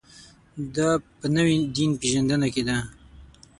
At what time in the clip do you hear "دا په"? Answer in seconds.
0.75-1.25